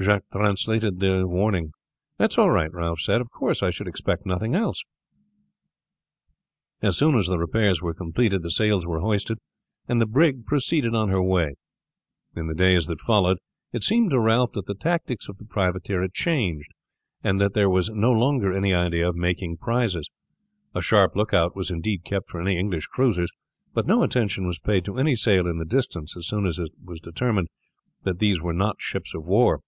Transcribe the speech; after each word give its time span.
Jacques 0.00 0.28
translated 0.32 0.98
the 0.98 1.28
warning. 1.28 1.70
"That's 2.18 2.36
all 2.36 2.50
right," 2.50 2.72
Ralph 2.74 2.98
said. 2.98 3.20
"Of 3.20 3.30
course 3.30 3.62
I 3.62 3.70
should 3.70 3.86
expect 3.86 4.26
nothing 4.26 4.52
else." 4.52 4.82
As 6.80 6.96
soon 6.98 7.16
as 7.16 7.28
the 7.28 7.38
repairs 7.38 7.80
were 7.80 7.94
completed 7.94 8.42
the 8.42 8.50
sails 8.50 8.84
were 8.84 8.98
hoisted 8.98 9.38
and 9.86 10.00
the 10.00 10.06
brig 10.06 10.44
proceeded 10.44 10.92
on 10.92 11.10
her 11.10 11.22
way. 11.22 11.54
In 12.34 12.48
the 12.48 12.54
days 12.54 12.88
that 12.88 12.98
followed 12.98 13.38
it 13.72 13.84
seemed 13.84 14.10
to 14.10 14.18
Ralph 14.18 14.50
that 14.54 14.66
the 14.66 14.74
tactics 14.74 15.28
of 15.28 15.38
the 15.38 15.44
privateer 15.44 16.02
had 16.02 16.14
changed, 16.14 16.72
and 17.22 17.40
that 17.40 17.54
there 17.54 17.70
was 17.70 17.88
no 17.90 18.10
longer 18.10 18.52
any 18.52 18.74
idea 18.74 19.08
of 19.08 19.14
making 19.14 19.58
prizes. 19.58 20.10
A 20.74 20.82
sharp 20.82 21.14
lookout 21.14 21.54
was 21.54 21.70
indeed 21.70 22.02
kept 22.04 22.28
for 22.28 22.40
any 22.40 22.58
English 22.58 22.86
cruisers, 22.88 23.30
but 23.72 23.86
no 23.86 24.02
attention 24.02 24.48
was 24.48 24.58
paid 24.58 24.84
to 24.86 24.98
any 24.98 25.14
sail 25.14 25.46
in 25.46 25.58
the 25.58 25.64
distance 25.64 26.16
as 26.16 26.26
soon 26.26 26.44
as 26.44 26.58
it 26.58 26.72
was 26.84 26.98
determined 26.98 27.46
that 28.02 28.18
these 28.18 28.40
were 28.42 28.52
not 28.52 28.80
ships 28.80 29.14
of 29.14 29.24
war. 29.24 29.60